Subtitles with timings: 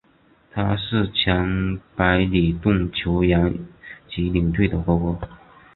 [0.51, 3.53] 他是前白礼顿球员
[4.09, 5.15] 及领队的哥哥。